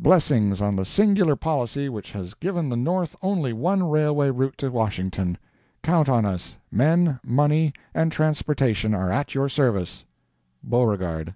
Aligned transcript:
Blessings 0.00 0.62
on 0.62 0.76
the 0.76 0.86
singular 0.86 1.36
policy 1.36 1.90
which 1.90 2.12
has 2.12 2.32
given 2.32 2.70
the 2.70 2.74
North 2.76 3.14
only 3.20 3.52
one 3.52 3.86
railway 3.86 4.30
route 4.30 4.56
to 4.56 4.70
Washington! 4.70 5.36
Count 5.82 6.08
on 6.08 6.24
us. 6.24 6.56
Men, 6.72 7.20
money, 7.22 7.74
and 7.92 8.10
transporation 8.10 8.94
are 8.94 9.12
at 9.12 9.34
your 9.34 9.50
service. 9.50 10.06
Beauregard. 10.66 11.34